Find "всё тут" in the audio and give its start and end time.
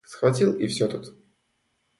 0.65-1.15